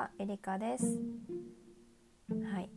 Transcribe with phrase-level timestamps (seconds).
[0.00, 0.98] はエリカです。
[2.50, 2.70] はい。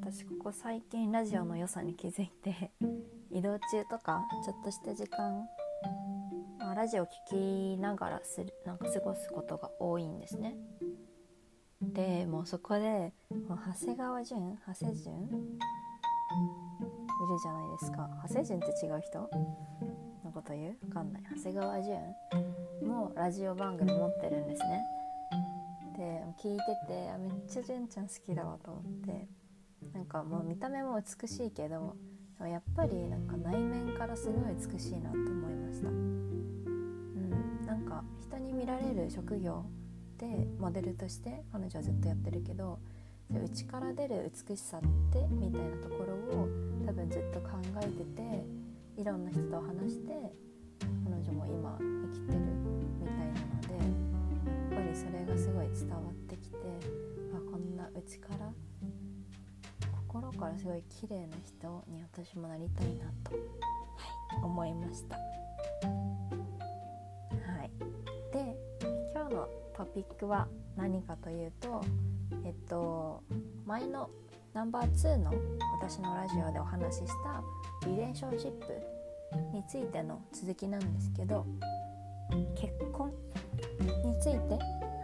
[0.00, 2.72] 私ここ最近ラジオの良さに気づいて
[3.30, 5.48] 移動中とかちょっとした時間、
[6.58, 10.56] まあ、ラジオ聴きながらするなんか過ごすことが多いんですね。
[11.80, 15.38] でもうそこでもう長谷川潤長谷潤いる
[17.40, 18.10] じゃないですか。
[18.26, 19.30] 長谷潤って違う人？
[20.24, 20.86] のこと言う？
[20.88, 21.22] わかんない。
[21.36, 22.16] 長谷川潤
[22.82, 24.84] もラジオ番組持ってるんですね。
[25.92, 29.28] で聞いててあめっちゃ純ちゃん好きだわと思って。
[29.92, 31.96] なんかもう見た目も美しいけど
[32.40, 35.88] やっぱりなんか内面からすごい美しいなと思いました。
[35.88, 39.64] うんなんか人に見られる職業
[40.18, 42.78] でモデルとして彼女はずっとやってるけど
[43.30, 44.80] 内から出る美しさっ
[45.12, 46.48] てみたいなところを
[46.86, 50.12] 多分ずっと考えてていろんな人と話して
[51.04, 52.71] 彼女も今生きてる
[55.72, 56.56] 伝わってきて
[57.34, 58.52] あこんな内から
[60.10, 63.38] 心からすごい綺麗な人に私もなりたいなと、は
[64.40, 65.16] い、思いました。
[65.16, 65.22] は
[67.64, 67.70] い、
[68.32, 68.56] で
[69.14, 71.82] 今日のトピックは何かというと
[72.44, 73.22] えっと
[73.66, 74.10] 前の
[74.52, 75.32] ナンバー2の
[75.80, 77.42] 私のラジオでお話しした
[77.88, 78.66] リレーションシップ
[79.54, 81.46] についての続きなんですけど
[82.54, 83.10] 結婚
[84.04, 84.58] について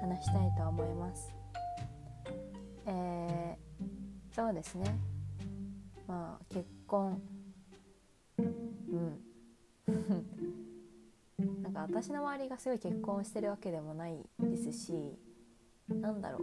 [0.08, 1.34] 話したいと思います。
[2.86, 4.98] えー、そうですね。
[6.06, 7.20] まあ結婚。
[8.38, 9.20] うん。
[11.62, 15.16] なんか私の周りがすごい結婚してるわけでもないですし
[15.88, 16.42] なんだろう。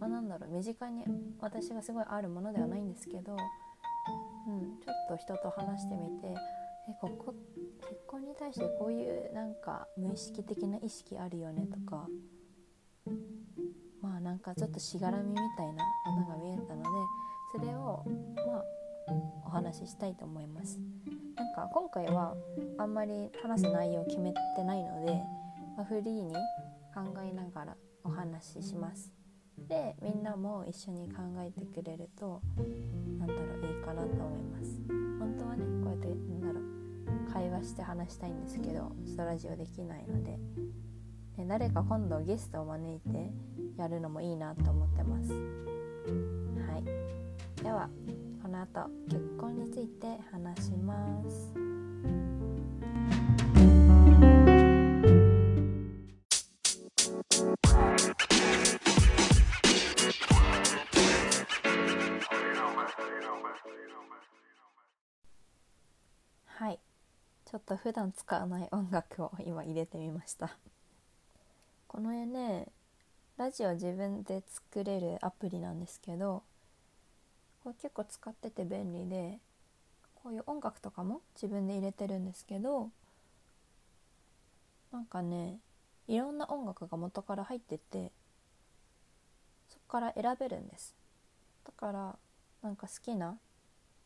[0.00, 0.50] まあ、なんだろう。
[0.50, 1.04] 身近に
[1.40, 3.36] 私がすごいあるものではないんですけど、
[4.48, 6.34] うん、ちょっと人と話してみて
[6.88, 7.34] えここ
[7.88, 12.06] 結婚に対してこういうなんか無意識的な意識あるよねとか
[14.02, 16.88] まあなんかちょっとしがらみみたいなものが見えたので
[17.52, 18.04] それを
[18.46, 18.64] まあ
[19.46, 20.80] お話ししたいと思います。
[21.36, 22.34] なんか今回は
[22.78, 25.12] あんまり話す内容を決めてないので、
[25.76, 26.32] まあ、フリーに
[26.94, 29.12] 考えながらお話しします。
[29.68, 32.42] でみんなも一緒に考えてくれると
[33.18, 34.80] なんだろういいかなと思います。
[35.18, 36.85] 本当はねこうやってなんだろう
[37.32, 40.38] 会話して話したいんですけどストラジオできないので。
[41.36, 43.30] で誰か今度ゲストを招いて
[43.76, 45.32] やるのもいいなと思ってます。
[45.32, 47.62] はい。
[47.62, 47.90] では
[48.42, 50.96] この後結婚について話しま
[51.28, 51.85] す。
[67.56, 70.56] ょっと普段使わない音楽を今入れてみました。
[71.88, 72.68] この絵ね
[73.38, 76.42] ラジオ自分で作れるアプリなんですけど
[77.62, 79.38] これ結構使ってて便利で
[80.22, 82.90] こういう音楽とかも自分で入れてるんですけど
[84.92, 85.58] なんかね
[86.08, 88.12] いろんな音楽が元から入ってて
[89.70, 90.94] そこから選べるんです。
[91.64, 92.16] だから
[92.62, 93.38] なんか好きな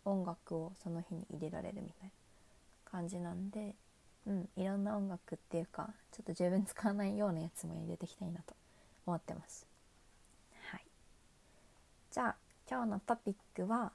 [0.04, 2.19] 音楽をその日に入れられるみたいな。
[2.90, 3.74] 感じなんで、
[4.26, 8.54] うん、いろんな音楽っていうかちょっと十分使わないようなやつも入れていきたいなと
[9.06, 9.66] 思ってます。
[10.70, 10.84] はい、
[12.10, 12.36] じゃあ
[12.68, 13.92] 今日のトピックは、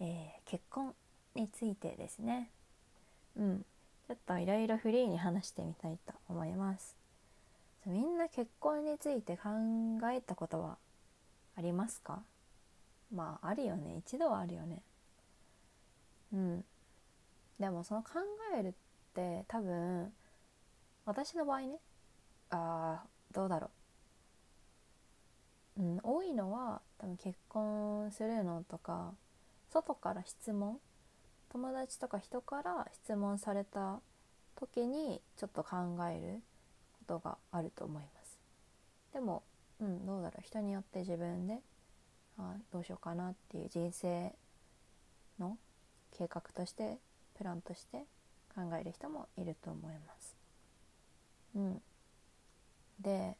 [0.00, 0.94] えー、結婚
[1.34, 2.50] についてですね。
[3.36, 3.64] うん、
[4.06, 6.96] ちょっといろいろフリーに話してみたいと思います。
[7.86, 9.50] みんな結婚について考
[10.10, 10.78] えたことは
[11.56, 12.22] ありますか？
[13.14, 14.82] まああるよね一度はあるよね
[16.34, 16.64] うん。
[17.58, 18.10] でもその考
[18.58, 18.72] えるっ
[19.14, 20.12] て多分
[21.06, 21.78] 私の場合ね
[22.50, 23.70] あーどうだろ
[25.78, 29.14] う、うん、多いのは多分結婚するのとか
[29.72, 30.78] 外から質問
[31.50, 34.00] 友達とか人から質問された
[34.56, 35.76] 時にちょっと考
[36.10, 36.42] える
[36.98, 38.38] ことがあると思います。
[39.12, 39.44] でも
[39.80, 40.42] うんどうだろう。
[40.42, 41.60] 人によって自分で
[42.38, 44.34] あどうしようかなっていう人生
[45.38, 45.56] の
[46.16, 46.98] 計画として
[47.36, 48.04] プランとして
[48.54, 50.36] 考える人もいると思います。
[51.56, 51.82] うん、
[53.00, 53.36] で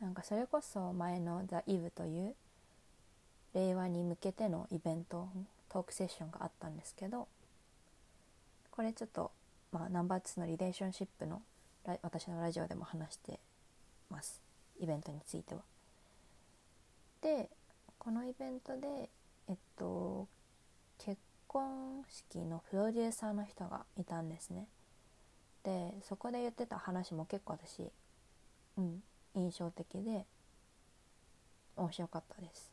[0.00, 2.34] なんかそれこそ前の「ザ・イブという
[3.54, 5.28] 令和に向けてのイベント
[5.68, 7.28] トークセッションがあったんですけど
[8.70, 9.30] これちょっと、
[9.72, 11.40] まあ、ナンバー2のリレーションシップの
[12.02, 13.38] 私のラジオでも話して
[14.10, 14.40] ます
[14.80, 15.62] イベントについては。
[17.20, 17.48] で
[17.98, 19.08] このイベントで
[19.48, 20.26] えっと
[20.98, 21.18] 結
[21.54, 24.66] 婚式のプロデューサーの人がいたんですね。
[25.62, 27.88] てそこで言ってた話も結構私
[28.76, 29.02] うん
[29.34, 30.26] 印象的で
[31.76, 32.72] 面白かったです。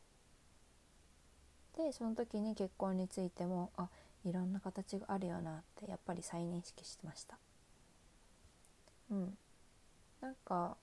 [1.77, 3.87] でその時に結婚についてもあ
[4.25, 7.37] いろんな形があるよなってやっぱり再認識してました。
[9.11, 9.37] うん。
[10.21, 10.75] なんか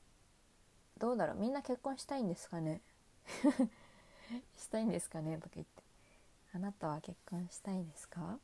[0.98, 2.80] どうだろうみんな結婚したいんですかね？
[4.56, 5.36] したいんですかね？
[5.36, 5.88] とか言って。
[6.58, 8.40] あなたは結婚したいですか？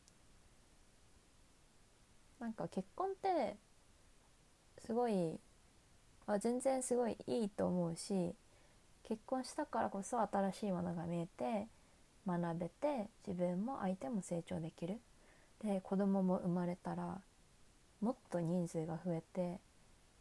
[2.38, 3.56] なんか結婚って
[4.78, 5.40] すごい
[6.28, 8.34] あ全然すごいいいと思うし
[9.02, 11.66] 結婚したからこそ新しいものが見えて
[12.25, 15.00] 学べて自分も相手も成長できる。
[15.64, 17.20] で子供も生まれたら
[18.00, 19.58] もっと人数が増えて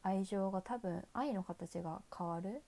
[0.01, 2.63] 愛情が多分愛の形が変わる。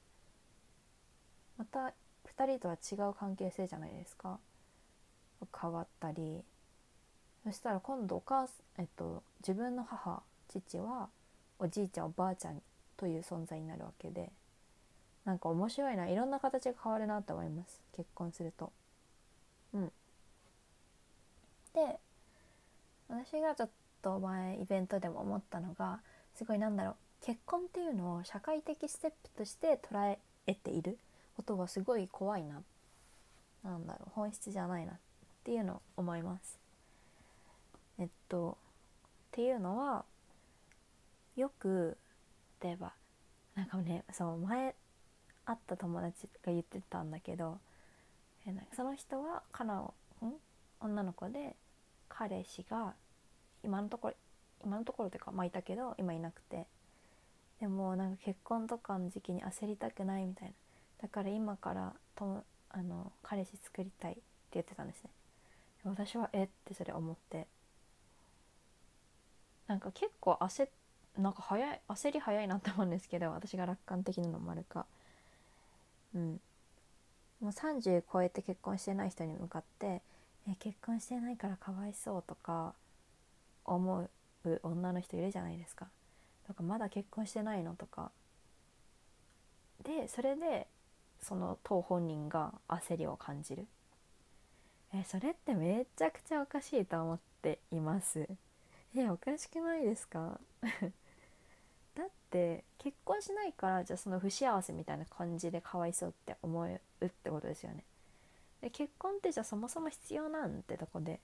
[1.57, 1.93] また
[2.37, 4.37] 2人とは違う関係性じゃないですか。
[5.61, 6.43] 変わったり
[7.43, 8.47] そしたら今度お母
[8.77, 11.07] えっと、自分の母父は
[11.59, 12.61] おじいちゃんおばあちゃん
[12.97, 14.31] という存在になるわけで
[15.23, 18.71] なんか面白いないろんな形が変わるなと思います結婚すると。
[19.73, 19.91] うん、
[21.73, 21.99] で
[23.09, 23.69] 私がちょっ
[24.01, 25.99] と前イベントでも思ったのが
[26.35, 26.95] すごいなんだろう
[27.25, 30.17] 結婚っていうのを社会的ステップとして捉
[30.47, 30.97] えている
[31.35, 32.61] ことはすごい怖いな。
[33.63, 34.93] なんだろう本質じゃないな。
[34.93, 34.95] っ
[35.45, 36.59] ていうのを思います。
[37.99, 40.03] えっとっていうのは
[41.35, 41.97] よく
[42.61, 42.93] 例えば
[43.55, 44.75] なんかねそう前
[45.45, 47.59] 会った友達が言ってたんだけど
[48.75, 50.33] その人はカナをん？
[50.81, 51.55] 女の子で
[52.09, 52.93] 彼氏が
[53.63, 54.13] 今のところ
[54.63, 56.65] 今のところというかまあいたけど今いなくて。
[57.57, 60.53] でもなんか結婚とかの時期に焦りたくないみたいな。
[61.03, 64.21] だから今からとあの彼氏作りたいって
[64.55, 65.09] 言ってたんですね。
[65.85, 67.47] 私はえってそれ思って。
[69.67, 70.67] なんか結構焦
[71.17, 74.85] なんか早い焦り早いなって思うんですけど私が楽観的なのもあるか。
[76.13, 76.39] うん。
[77.41, 80.01] もう30超えて結婚してない人に向かって
[80.49, 82.73] 「え結婚してないからかわいそう」とか
[83.65, 84.09] 思う
[84.63, 85.87] 女の人いるじゃないですか。
[86.47, 88.11] とかまだ結婚してないのとか。
[89.83, 90.67] でそれで
[91.21, 93.67] その当本人が焦りを感じる。
[94.97, 98.27] えそれってめちゃくちゃおかしいと思っています。
[98.95, 100.39] えおかしくないですか？
[101.95, 107.83] だって結婚しないからじゃあその不幸せみたいな感じでかわいそうって思うってことですよね。
[108.61, 111.19] で結婚ってじゃあそもそも必要なんてとこで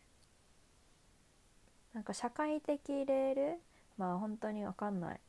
[1.94, 3.62] なんか社会的レール
[3.98, 5.20] まあ本当に分かんない。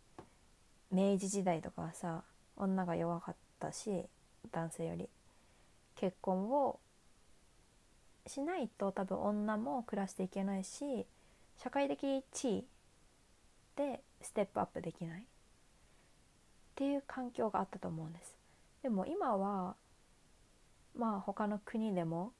[0.90, 2.22] 明治時代とかはさ
[2.56, 4.04] 女が弱かったし
[4.50, 5.08] 男性より
[5.94, 6.78] 結婚を
[8.26, 11.06] しないと多分女も暮らしていけないし
[11.56, 12.64] 社会的地位
[13.76, 15.22] でステップアップできない。
[15.22, 15.24] っ
[16.74, 18.34] ていう環境があったと思うんです。
[18.82, 19.76] でも今は
[20.96, 22.32] まあ他の国でも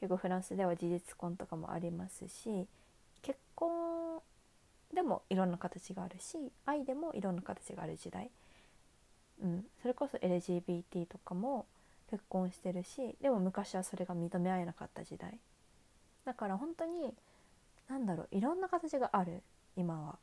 [0.00, 2.68] 結構フランスでは事実婚とかもありますし
[3.22, 4.20] 結婚
[4.92, 6.36] でもいろんな形があるし
[6.66, 8.30] 愛でもいろんな形がある時代、
[9.42, 11.66] うん、それこそ LGBT とかも
[12.10, 15.38] 結婚してるしでも昔はそれが認め合えなかった時代。
[16.24, 17.14] だから本当に
[17.88, 19.42] なんだろういろんな形がある
[19.76, 20.18] 今は。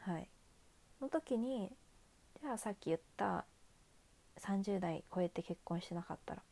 [0.00, 0.28] はい。
[1.00, 1.72] の時に
[2.40, 3.44] じゃあさっき言った
[4.40, 6.44] 30代超えて結婚してなかったらっ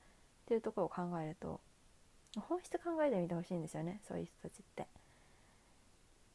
[0.46, 1.60] ていうところを考えると
[2.36, 4.86] 本質考えてみてほしいんですよねそういう人たちって。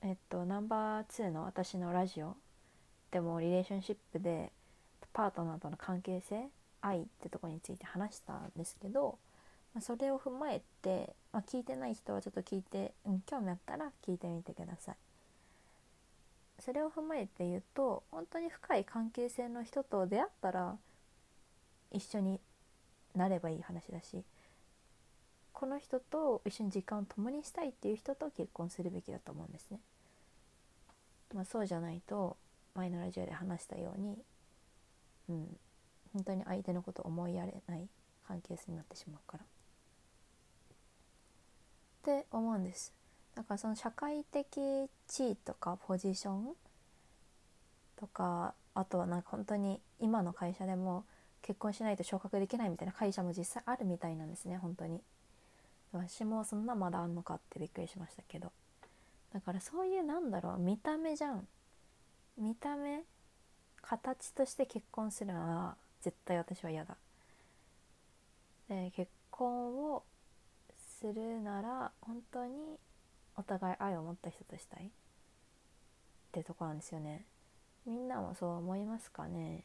[0.02, 2.36] えっとナンバー2の私のラジオ
[3.10, 4.52] でもリレーションシップで
[5.14, 6.50] パートナーとの関係性
[6.82, 9.18] 愛ってとこについて話したんですけど
[9.78, 14.96] まあ、それを踏まえて、まあ、聞いてない人はちょっと聞いて、うん、興味あったら聞いてみてください。
[16.60, 20.76] それを踏まえて言うと本当に深い関係性の人と出会ったら
[21.92, 22.40] 一緒に
[23.16, 24.24] なればいい話だし
[25.54, 29.80] この人と一緒に時間を共にしたいっていう人と結婚するべきだと思うんですね。
[31.36, 32.38] まあ、そうじゃないと
[32.74, 34.18] 前のラジオで話したように、
[35.30, 35.58] うん、
[36.18, 37.88] 本当に相手のことを思いやれない
[38.28, 39.44] 関係性になってしまうから。
[39.44, 39.46] っ
[42.04, 42.92] て思うんです。
[43.36, 46.54] だからその社会的地位とかポジション
[47.98, 51.06] とかあとはなんか本当に今の会社でも
[51.44, 55.02] 結婚しないと昇格できないみたいな会社も実際あるみたいなんですね本当に。
[55.92, 58.52] 私もそんなまだあんのかってびっくりしましたけど。
[59.32, 61.48] だからそういうなんだろう見た目じゃん。
[62.40, 63.04] 見た目
[63.82, 66.96] 形として結婚するのは絶対私は嫌だ。
[68.70, 70.04] で結婚を
[71.00, 72.78] するなら本当に
[73.36, 74.90] お互い愛を持った人としたいっ
[76.32, 77.24] てとこなんですよね。
[77.86, 79.64] みんなもそう思いますかね。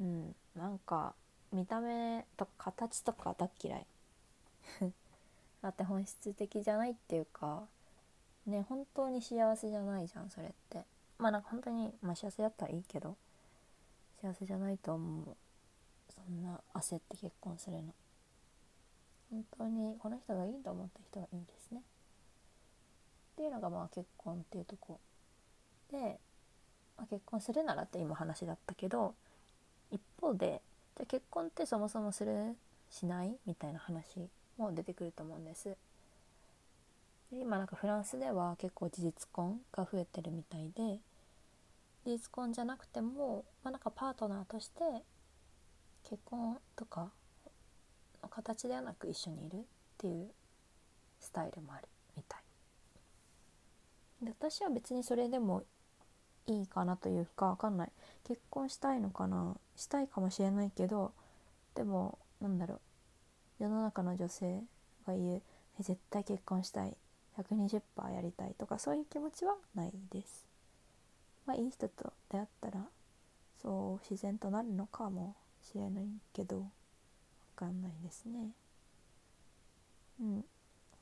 [0.00, 1.14] うんなんか
[1.52, 3.86] 見た目とか形とか大嫌い。
[5.62, 7.68] だって本質的じゃないっていうか
[8.46, 10.84] ね本当に幸せじゃないじゃんそれって。
[11.18, 13.16] まあなんか本当に、まあ、幸せだったらいいけど。
[14.22, 15.36] 幸せじゃないと思う。
[16.14, 17.92] そんな焦って結婚するの。
[19.30, 21.80] 本当にこの人がいいと思った人がいいんですね。
[21.80, 21.82] っ
[23.36, 25.00] ていうのがまあ結婚っていうとこ。
[25.90, 26.20] で、
[26.96, 29.14] まあ、結婚するならって今話だったけど
[29.90, 30.62] 一方で
[30.96, 32.56] じゃ結婚ってそもそもする？
[32.90, 33.34] しない？
[33.46, 35.76] みたいな話も出てくると思うんです。
[37.30, 40.98] で今なんかフランスでは結構事実婚が増えてるみたいで
[42.04, 44.80] 事実婚じゃなくても、まあ、なんかパートナーとして
[46.08, 47.10] 結婚とか
[48.22, 49.60] の形ではなく一緒にいるっ
[49.98, 50.30] ていう
[51.20, 52.40] スタイルもあるみたい。
[54.24, 55.62] で私は別にそれでも
[56.46, 57.92] いいかなというか分かんない。
[58.24, 61.12] 結婚したいのかなしたいかもしれないけど
[61.74, 62.80] でもなんだろう。
[63.62, 64.60] 世の中の女性
[65.06, 65.42] が言う
[65.78, 66.96] 絶対結婚したい。
[67.38, 70.51] 120%やりたいとかそういう気持ちはないです。
[71.46, 72.86] まあいい人と出会ったら
[73.60, 76.66] そう自然となるのかもしれないけど分
[77.56, 78.50] かんないですね。
[80.20, 80.40] うん。
[80.40, 80.44] だ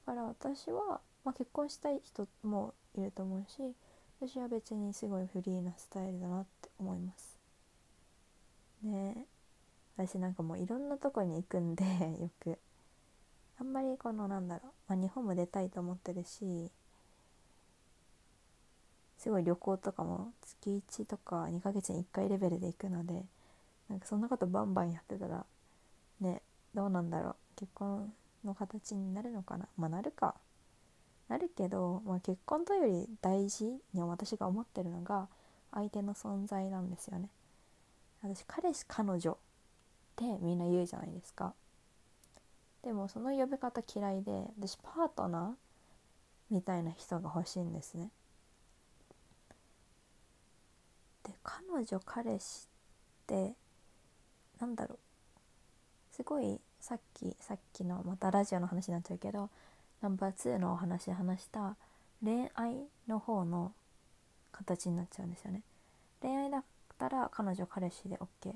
[0.06, 3.74] から私は、まあ、結婚したい人もいると思うし
[4.20, 7.38] 私は別にすごいフリーなスタイルだなって思います。
[8.82, 9.26] ね。
[9.96, 11.84] 私なんかもういろんなとこに行くんで
[12.20, 12.58] よく。
[13.60, 16.70] あんまりこのなんだろう、まあ、日本も出たいと思ってるし
[19.20, 23.22] すごい旅行とかも月1とか2ヶ月に1回レベルで行くので
[23.88, 25.44] なんかそんなことバンバンやってたら
[26.20, 26.40] ね
[26.74, 27.36] どうなんだろう。
[27.56, 28.12] 結婚
[28.44, 29.68] の形になるのかな。
[29.76, 30.34] まあなるか。
[31.28, 35.28] なるけど、まあ、結婚というより大事に私が思ってるのが
[35.72, 37.28] 相手の存在なんですよね。
[38.22, 39.36] 私彼氏彼女っ
[40.16, 41.52] てみんな言うじゃないですか。
[42.82, 48.10] でもその呼び方嫌いで私パートナーみたいな人が欲しいんですね
[51.24, 51.32] で
[51.72, 53.54] 彼女彼氏って
[54.60, 54.98] なんだろう。
[56.14, 59.50] すごいさっきさっきのまたラジオの話になっちゃうけど
[60.00, 61.76] ナンバー2のお話で話した
[62.22, 62.76] 恋愛
[63.08, 63.72] の方の
[64.52, 65.62] 形になっちゃうんですよね。
[66.20, 66.64] 恋愛だっ
[66.98, 68.52] たら彼女彼氏で OK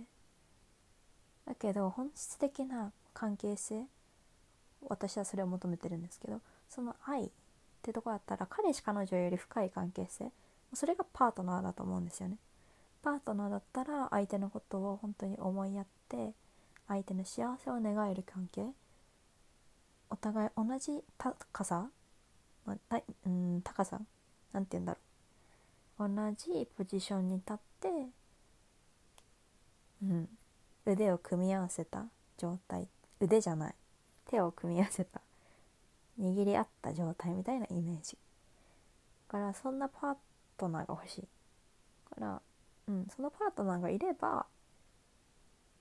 [1.46, 3.84] だけど本質的な関係性
[4.88, 7.28] 私はそれを求めてるんですけどその愛っ
[7.82, 10.30] てとこだったら彼氏彼女より深い関係性
[10.74, 12.36] それがパートナーだと思うんですよね。
[13.04, 16.32] パートナーだったら相手のことを本当に思いやって
[16.88, 18.64] 相手の幸せを願える関係。
[20.08, 21.90] お互い同じ高さ、
[22.64, 24.00] まあ、うん高さ
[24.54, 24.96] なんて言うんだ
[25.98, 26.08] ろう。
[26.08, 27.88] 同じポジションに立って
[30.02, 30.28] うん
[30.86, 32.06] 腕を組み合わせた
[32.38, 32.88] 状態。
[33.20, 33.74] 腕じゃない。
[34.30, 35.20] 手を組み合わせた。
[36.18, 38.16] 握り合った状態みたいなイメージ。
[39.28, 40.16] だからそんなパー
[40.56, 41.28] トナーが欲しい。
[42.08, 42.40] から
[42.88, 44.46] うんそのパートナーがいれば、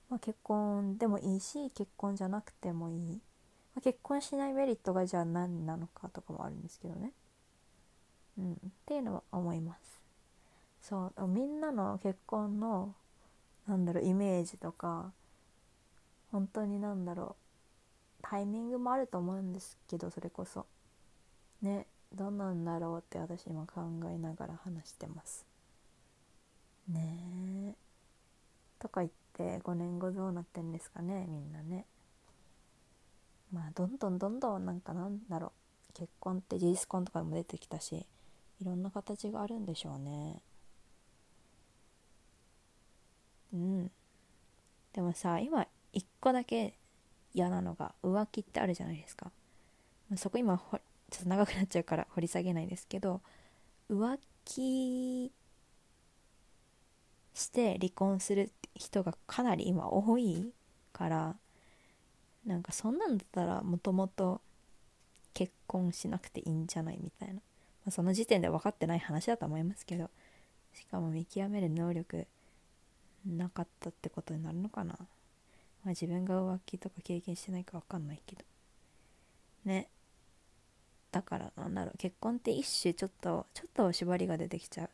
[0.08, 2.96] まあ、結婚でもいいし結婚じゃなくてもいい、
[3.74, 7.12] まあ、結婚しないメリットがじゃあ何なのかとかもあるんですけどね。
[8.38, 8.56] うんっ
[8.86, 10.00] ていうのは思います。
[10.82, 12.94] そうみんなの結婚の
[13.66, 15.12] なんだろうイメージとか
[16.30, 17.36] 本当になんだろ
[18.20, 20.66] うタイミングもあると思うんですけどそれこそ。
[21.62, 25.44] ねどうなんだろうって私今考えながら話してます。
[26.88, 27.74] ねえ。
[28.78, 31.86] とか言って5年後どうなってんですかねみんなね。
[33.52, 35.52] まあどんどんどんどんなんかなんだろ
[35.90, 35.92] う。
[35.94, 38.06] 結婚って事実婚とかも出てきたし
[38.60, 40.42] いろんな形があるんでしょうね。
[43.52, 43.90] うん。
[44.92, 46.74] でもさ今一個だけ
[47.32, 49.32] 嫌なのが浮気ってあるじゃないですか、
[50.16, 53.20] そこ今ちょっと長くなっちゃうから掘り下げないですけど
[53.90, 55.32] 浮気
[57.34, 60.52] して離婚する人がかなり今多い
[60.92, 61.36] から
[62.46, 64.40] なんかそんなんだったらもともと
[65.32, 67.40] 結婚しなくていいんじゃないみたいな、ま
[67.88, 70.10] あ、その時点で分かってない話だと思いますけど
[70.72, 72.26] しかも見極める能力
[73.26, 74.96] なかったってことになるのかな。
[75.84, 78.42] まあ、自分が浮気とか経験してないか分かんないけど。
[79.64, 79.88] ね。
[81.10, 84.90] だからなんだろう結婚って一種ちょっとちょっと縛りが出てきちゃう。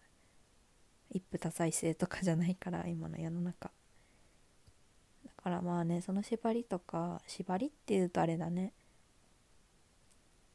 [1.10, 3.70] 一夫多妻制とかじゃないから今の世の中。
[5.24, 8.72] だからまあねその縛りとか縛りっていうとあれだね。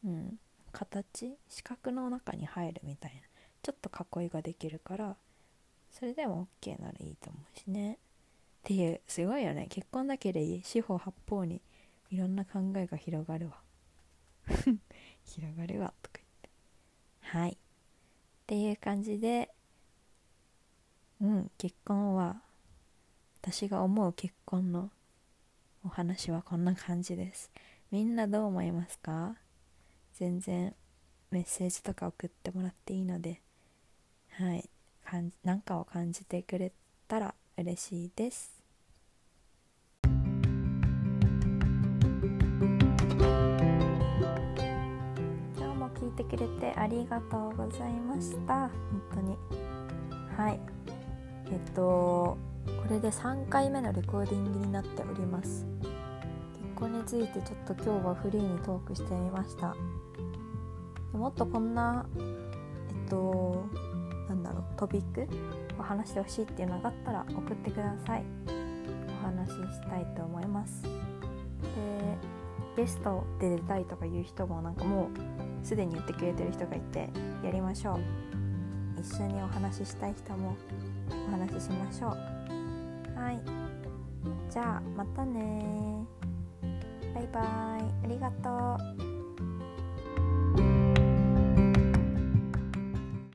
[0.03, 0.39] うん。
[0.71, 1.37] 形？
[1.47, 3.21] 四角の中に入るみたいな。
[3.63, 5.15] ちょっと囲いができるから
[5.89, 7.93] それでも OK ならいいと思うしね。
[7.93, 7.97] っ
[8.63, 9.67] ていうすごいよね。
[9.69, 11.61] 結婚だけでいい四方八方に
[12.11, 13.61] いろんな考えが広がるわ。
[15.25, 16.49] 広がるわとか言って。
[17.21, 17.51] はい。
[17.53, 17.57] っ
[18.45, 19.54] ていう感じで
[21.21, 22.41] うん結婚は
[23.41, 24.89] 私が思う結婚の
[25.85, 27.51] お話はこんな感じです。
[27.91, 29.35] みんなどう思いますか？
[30.13, 30.73] 全然
[31.31, 33.41] メッセージとか送ってもらっていいので。
[34.31, 34.69] はい。
[35.43, 36.71] 何かを感じてくれ
[37.07, 38.51] たら嬉しいです。
[40.03, 40.13] 今
[45.55, 48.67] 日も聞いてくれてありがとうございました。
[48.67, 48.71] 本
[49.13, 49.37] 当に。
[50.35, 50.59] はい。
[51.51, 55.65] えっとこれで3回目のレコーディングになっております。
[55.81, 59.75] 結婚についてちょっと今日はフリーにトークしてみました。
[61.13, 63.65] もっとこんなえっと
[64.27, 65.27] なんだろうトピック
[65.79, 68.23] を話してほしいっていうのがあったら送ってください。
[69.23, 70.83] お話ししたいと思います。
[70.83, 70.89] で
[72.75, 75.09] ゲストで出たいとかいう人もなんかも
[75.63, 77.09] うすでに言ってくれてる人がいて
[77.43, 77.99] やりましょう。
[78.99, 80.55] 一緒にお話ししたい人も
[81.27, 82.09] お話ししましょう。
[83.19, 83.39] はい。
[84.49, 86.05] じゃあまたね
[87.13, 87.43] バイバイ。
[87.43, 88.94] ありがとう。